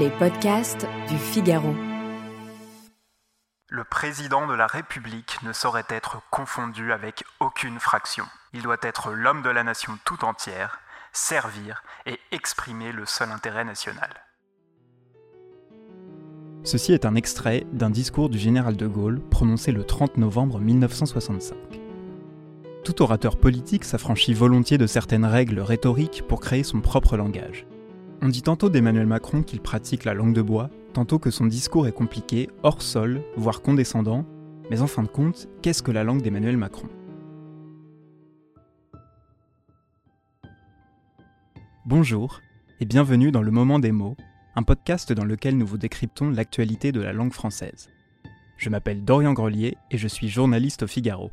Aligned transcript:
Les 0.00 0.08
podcasts 0.08 0.86
du 1.10 1.18
Figaro. 1.18 1.74
Le 3.68 3.84
président 3.84 4.46
de 4.46 4.54
la 4.54 4.66
République 4.66 5.36
ne 5.42 5.52
saurait 5.52 5.84
être 5.90 6.22
confondu 6.30 6.92
avec 6.92 7.24
aucune 7.40 7.78
fraction. 7.78 8.24
Il 8.54 8.62
doit 8.62 8.78
être 8.80 9.12
l'homme 9.12 9.42
de 9.42 9.50
la 9.50 9.64
nation 9.64 9.92
tout 10.06 10.24
entière, 10.24 10.80
servir 11.12 11.82
et 12.06 12.18
exprimer 12.30 12.90
le 12.90 13.04
seul 13.04 13.30
intérêt 13.30 13.64
national. 13.64 14.08
Ceci 16.64 16.94
est 16.94 17.04
un 17.04 17.14
extrait 17.14 17.66
d'un 17.72 17.90
discours 17.90 18.30
du 18.30 18.38
général 18.38 18.78
de 18.78 18.86
Gaulle 18.86 19.20
prononcé 19.20 19.72
le 19.72 19.84
30 19.84 20.16
novembre 20.16 20.58
1965. 20.58 21.54
Tout 22.82 23.02
orateur 23.02 23.36
politique 23.36 23.84
s'affranchit 23.84 24.32
volontiers 24.32 24.78
de 24.78 24.86
certaines 24.86 25.26
règles 25.26 25.60
rhétoriques 25.60 26.22
pour 26.26 26.40
créer 26.40 26.62
son 26.62 26.80
propre 26.80 27.18
langage. 27.18 27.66
On 28.24 28.28
dit 28.28 28.42
tantôt 28.42 28.70
d'Emmanuel 28.70 29.08
Macron 29.08 29.42
qu'il 29.42 29.60
pratique 29.60 30.04
la 30.04 30.14
langue 30.14 30.32
de 30.32 30.42
bois, 30.42 30.70
tantôt 30.92 31.18
que 31.18 31.32
son 31.32 31.44
discours 31.44 31.88
est 31.88 31.92
compliqué, 31.92 32.48
hors 32.62 32.80
sol, 32.80 33.20
voire 33.36 33.62
condescendant, 33.62 34.24
mais 34.70 34.80
en 34.80 34.86
fin 34.86 35.02
de 35.02 35.08
compte, 35.08 35.48
qu'est-ce 35.60 35.82
que 35.82 35.90
la 35.90 36.04
langue 36.04 36.22
d'Emmanuel 36.22 36.56
Macron? 36.56 36.86
Bonjour 41.84 42.40
et 42.78 42.84
bienvenue 42.84 43.32
dans 43.32 43.42
Le 43.42 43.50
Moment 43.50 43.80
des 43.80 43.90
mots, 43.90 44.16
un 44.54 44.62
podcast 44.62 45.12
dans 45.12 45.24
lequel 45.24 45.58
nous 45.58 45.66
vous 45.66 45.78
décryptons 45.78 46.30
l'actualité 46.30 46.92
de 46.92 47.00
la 47.00 47.12
langue 47.12 47.32
française. 47.32 47.88
Je 48.56 48.70
m'appelle 48.70 49.04
Dorian 49.04 49.32
Grelier 49.32 49.76
et 49.90 49.98
je 49.98 50.06
suis 50.06 50.28
journaliste 50.28 50.84
au 50.84 50.86
Figaro. 50.86 51.32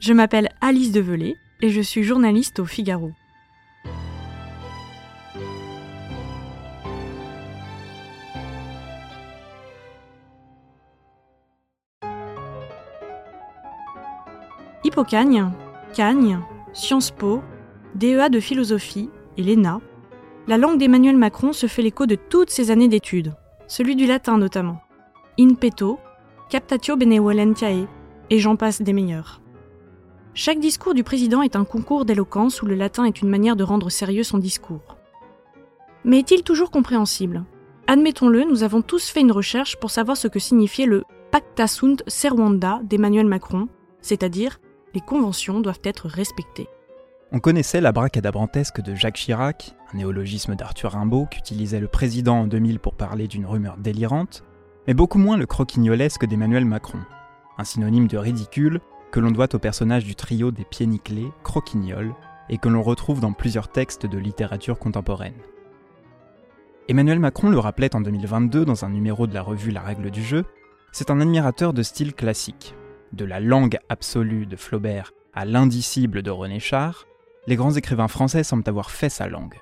Je 0.00 0.14
m'appelle 0.14 0.48
Alice 0.62 0.92
Develay 0.92 1.34
et 1.60 1.68
je 1.68 1.82
suis 1.82 2.04
journaliste 2.04 2.58
au 2.58 2.64
Figaro. 2.64 3.12
Hippocagne, 14.84 15.50
Cagne, 15.94 16.40
Sciences 16.72 17.10
Po, 17.10 17.42
DEA 17.94 18.28
de 18.30 18.40
philosophie 18.40 19.10
et 19.36 19.42
l'ENA, 19.42 19.80
la 20.48 20.58
langue 20.58 20.78
d'Emmanuel 20.78 21.16
Macron 21.16 21.52
se 21.52 21.66
fait 21.66 21.82
l'écho 21.82 22.06
de 22.06 22.16
toutes 22.16 22.50
ses 22.50 22.70
années 22.70 22.88
d'études, 22.88 23.34
celui 23.68 23.94
du 23.94 24.06
latin 24.06 24.38
notamment. 24.38 24.80
In 25.38 25.54
petto, 25.54 25.98
captatio 26.50 26.96
benevolentiae, 26.96 27.86
et 28.30 28.38
j'en 28.38 28.56
passe 28.56 28.82
des 28.82 28.92
meilleurs. 28.92 29.40
Chaque 30.34 30.58
discours 30.58 30.94
du 30.94 31.04
président 31.04 31.42
est 31.42 31.56
un 31.56 31.64
concours 31.64 32.04
d'éloquence 32.04 32.62
où 32.62 32.66
le 32.66 32.74
latin 32.74 33.04
est 33.04 33.20
une 33.20 33.28
manière 33.28 33.56
de 33.56 33.64
rendre 33.64 33.90
sérieux 33.90 34.24
son 34.24 34.38
discours. 34.38 34.96
Mais 36.04 36.18
est-il 36.18 36.42
toujours 36.42 36.70
compréhensible? 36.70 37.44
Admettons-le, 37.86 38.44
nous 38.44 38.62
avons 38.62 38.82
tous 38.82 39.10
fait 39.10 39.20
une 39.20 39.32
recherche 39.32 39.76
pour 39.76 39.90
savoir 39.90 40.16
ce 40.16 40.28
que 40.28 40.38
signifiait 40.38 40.86
le 40.86 41.04
Pacta 41.30 41.66
sunt 41.66 42.02
servanda 42.06 42.80
d'Emmanuel 42.82 43.26
Macron, 43.26 43.68
c'est-à-dire 44.00 44.58
les 44.94 45.00
conventions 45.00 45.60
doivent 45.60 45.80
être 45.84 46.08
respectées. 46.08 46.68
On 47.32 47.40
connaissait 47.40 47.80
la 47.80 47.92
bracadabrantesque 47.92 48.82
de 48.82 48.94
Jacques 48.94 49.16
Chirac, 49.16 49.74
un 49.92 49.96
néologisme 49.96 50.54
d'Arthur 50.54 50.92
Rimbaud 50.92 51.26
qu'utilisait 51.30 51.80
le 51.80 51.88
président 51.88 52.40
en 52.40 52.46
2000 52.46 52.78
pour 52.78 52.94
parler 52.94 53.26
d'une 53.26 53.46
rumeur 53.46 53.78
délirante, 53.78 54.44
mais 54.86 54.94
beaucoup 54.94 55.18
moins 55.18 55.38
le 55.38 55.46
croquignolesque 55.46 56.26
d'Emmanuel 56.26 56.66
Macron, 56.66 57.00
un 57.56 57.64
synonyme 57.64 58.06
de 58.06 58.18
ridicule 58.18 58.80
que 59.12 59.20
l'on 59.20 59.30
doit 59.30 59.54
au 59.54 59.58
personnage 59.58 60.04
du 60.04 60.14
trio 60.14 60.50
des 60.50 60.64
pieds 60.64 60.86
nickelés, 60.86 61.30
Croquignol, 61.42 62.14
et 62.48 62.58
que 62.58 62.68
l'on 62.68 62.82
retrouve 62.82 63.20
dans 63.20 63.32
plusieurs 63.32 63.68
textes 63.68 64.06
de 64.06 64.18
littérature 64.18 64.78
contemporaine. 64.78 65.40
Emmanuel 66.88 67.20
Macron 67.20 67.48
le 67.48 67.58
rappelait 67.58 67.94
en 67.94 68.00
2022 68.00 68.64
dans 68.64 68.84
un 68.84 68.90
numéro 68.90 69.26
de 69.26 69.34
la 69.34 69.42
revue 69.42 69.70
La 69.70 69.80
règle 69.80 70.10
du 70.10 70.22
jeu, 70.22 70.44
c'est 70.90 71.10
un 71.10 71.20
admirateur 71.20 71.72
de 71.72 71.82
style 71.82 72.12
classique, 72.12 72.74
de 73.12 73.24
la 73.24 73.40
langue 73.40 73.78
absolue 73.88 74.46
de 74.46 74.56
Flaubert 74.56 75.12
à 75.34 75.44
l'indicible 75.44 76.22
de 76.22 76.30
René 76.30 76.60
Char, 76.60 77.06
les 77.46 77.56
grands 77.56 77.74
écrivains 77.74 78.08
français 78.08 78.44
semblent 78.44 78.68
avoir 78.68 78.90
fait 78.90 79.08
sa 79.08 79.26
langue. 79.26 79.60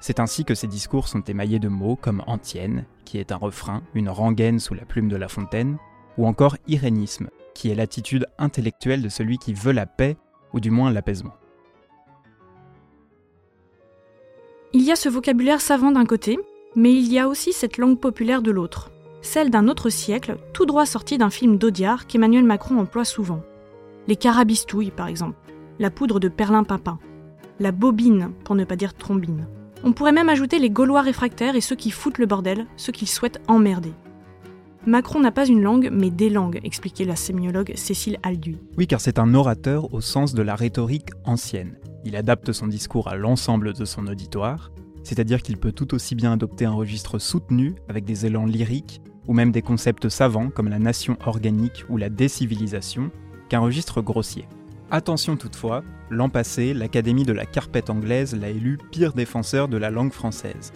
C'est 0.00 0.20
ainsi 0.20 0.44
que 0.44 0.54
ses 0.54 0.66
discours 0.66 1.08
sont 1.08 1.22
émaillés 1.22 1.58
de 1.58 1.68
mots 1.68 1.96
comme 1.96 2.22
antienne, 2.26 2.84
qui 3.04 3.18
est 3.18 3.32
un 3.32 3.36
refrain, 3.36 3.82
une 3.94 4.08
rengaine 4.08 4.58
sous 4.58 4.74
la 4.74 4.84
plume 4.84 5.08
de 5.08 5.16
La 5.16 5.28
Fontaine, 5.28 5.76
ou 6.16 6.26
encore 6.26 6.56
irénisme, 6.66 7.28
qui 7.54 7.70
est 7.70 7.74
l'attitude 7.74 8.26
intellectuelle 8.38 9.02
de 9.02 9.08
celui 9.08 9.38
qui 9.38 9.52
veut 9.52 9.72
la 9.72 9.86
paix, 9.86 10.16
ou 10.52 10.60
du 10.60 10.70
moins 10.70 10.90
l'apaisement. 10.90 11.34
Il 14.72 14.82
y 14.82 14.92
a 14.92 14.96
ce 14.96 15.08
vocabulaire 15.08 15.60
savant 15.60 15.90
d'un 15.90 16.06
côté, 16.06 16.38
mais 16.76 16.92
il 16.92 17.12
y 17.12 17.18
a 17.18 17.28
aussi 17.28 17.52
cette 17.52 17.76
langue 17.76 17.98
populaire 17.98 18.42
de 18.42 18.50
l'autre, 18.50 18.90
celle 19.22 19.50
d'un 19.50 19.68
autre 19.68 19.90
siècle, 19.90 20.36
tout 20.52 20.66
droit 20.66 20.86
sorti 20.86 21.18
d'un 21.18 21.30
film 21.30 21.58
d'Audiard 21.58 22.06
qu'Emmanuel 22.06 22.44
Macron 22.44 22.78
emploie 22.78 23.04
souvent. 23.04 23.42
Les 24.08 24.16
carabistouilles, 24.16 24.90
par 24.90 25.08
exemple, 25.08 25.36
la 25.78 25.90
poudre 25.90 26.20
de 26.20 26.28
perlimpinpin, 26.28 26.98
la 27.58 27.72
bobine, 27.72 28.32
pour 28.44 28.54
ne 28.54 28.64
pas 28.64 28.76
dire 28.76 28.94
trombine. 28.94 29.46
On 29.84 29.92
pourrait 29.92 30.12
même 30.12 30.28
ajouter 30.28 30.58
les 30.58 30.70
Gaulois 30.70 31.02
réfractaires 31.02 31.56
et 31.56 31.60
ceux 31.60 31.76
qui 31.76 31.90
foutent 31.90 32.18
le 32.18 32.26
bordel, 32.26 32.66
ceux 32.76 32.92
qui 32.92 33.06
souhaitent 33.06 33.40
emmerder. 33.48 33.92
Macron 34.86 35.20
n'a 35.20 35.30
pas 35.30 35.46
une 35.46 35.62
langue, 35.62 35.90
mais 35.92 36.10
des 36.10 36.30
langues, 36.30 36.60
expliquait 36.64 37.04
la 37.04 37.16
sémiologue 37.16 37.72
Cécile 37.76 38.18
Alduy. 38.22 38.58
Oui, 38.78 38.86
car 38.86 39.00
c'est 39.00 39.18
un 39.18 39.34
orateur 39.34 39.92
au 39.92 40.00
sens 40.00 40.32
de 40.32 40.42
la 40.42 40.54
rhétorique 40.54 41.10
ancienne. 41.24 41.76
Il 42.04 42.16
adapte 42.16 42.52
son 42.52 42.66
discours 42.66 43.08
à 43.08 43.16
l'ensemble 43.16 43.74
de 43.74 43.84
son 43.84 44.06
auditoire, 44.06 44.70
c'est-à-dire 45.02 45.42
qu'il 45.42 45.58
peut 45.58 45.72
tout 45.72 45.94
aussi 45.94 46.14
bien 46.14 46.32
adopter 46.32 46.64
un 46.64 46.72
registre 46.72 47.18
soutenu 47.18 47.74
avec 47.88 48.04
des 48.04 48.24
élans 48.24 48.46
lyriques 48.46 49.02
ou 49.30 49.32
même 49.32 49.52
des 49.52 49.62
concepts 49.62 50.08
savants 50.08 50.50
comme 50.50 50.68
la 50.68 50.80
nation 50.80 51.16
organique 51.24 51.84
ou 51.88 51.96
la 51.96 52.08
décivilisation, 52.08 53.12
qu'un 53.48 53.60
registre 53.60 54.02
grossier. 54.02 54.48
Attention 54.90 55.36
toutefois, 55.36 55.84
l'an 56.10 56.28
passé, 56.28 56.74
l'Académie 56.74 57.22
de 57.22 57.32
la 57.32 57.46
carpette 57.46 57.90
anglaise 57.90 58.34
l'a 58.34 58.48
élu 58.48 58.76
pire 58.90 59.12
défenseur 59.12 59.68
de 59.68 59.76
la 59.76 59.90
langue 59.90 60.10
française, 60.10 60.72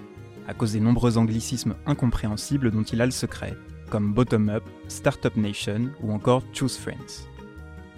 à 0.46 0.54
cause 0.54 0.74
des 0.74 0.78
nombreux 0.78 1.18
anglicismes 1.18 1.74
incompréhensibles 1.84 2.70
dont 2.70 2.84
il 2.84 3.02
a 3.02 3.06
le 3.06 3.10
secret, 3.10 3.54
comme 3.90 4.14
Bottom-up, 4.14 4.62
Startup 4.86 5.36
Nation 5.36 5.90
ou 6.00 6.12
encore 6.12 6.44
Choose 6.52 6.76
Friends. 6.76 7.26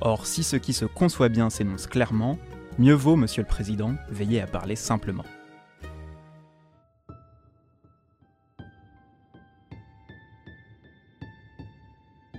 Or, 0.00 0.24
si 0.24 0.42
ce 0.42 0.56
qui 0.56 0.72
se 0.72 0.86
conçoit 0.86 1.28
bien 1.28 1.50
s'énonce 1.50 1.86
clairement, 1.86 2.38
mieux 2.78 2.94
vaut, 2.94 3.16
Monsieur 3.16 3.42
le 3.42 3.48
Président, 3.48 3.94
veiller 4.08 4.40
à 4.40 4.46
parler 4.46 4.74
simplement. 4.76 5.24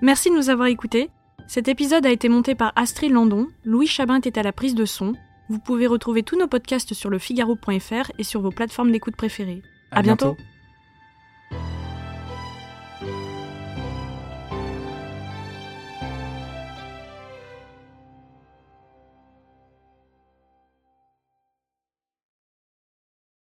Merci 0.02 0.30
de 0.30 0.36
nous 0.36 0.50
avoir 0.50 0.68
écoutés. 0.68 1.10
Cet 1.48 1.68
épisode 1.68 2.06
a 2.06 2.12
été 2.12 2.30
monté 2.30 2.56
par 2.56 2.74
Astrid 2.76 3.12
Landon, 3.12 3.48
Louis 3.64 3.88
Chabin 3.88 4.20
est 4.22 4.38
à 4.38 4.44
la 4.44 4.52
prise 4.52 4.76
de 4.76 4.86
son. 4.86 5.14
Vous 5.50 5.60
pouvez 5.60 5.88
retrouver 5.88 6.24
tous 6.24 6.38
nos 6.38 6.48
podcasts 6.48 6.94
sur 6.94 7.10
le 7.10 7.20
figaro.fr 7.20 8.12
et 8.20 8.24
sur 8.24 8.42
vos 8.42 8.52
plateformes 8.52 8.92
d'écoute 8.92 9.16
préférées. 9.16 9.62
À, 9.92 10.02
bientôt. 10.02 10.36